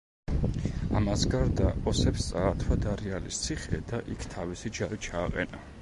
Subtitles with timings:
[0.99, 5.67] ამას გარდა ოსებს წაართვა დარიალის ციხე და იქ თავისი ჯარი ჩააყენა.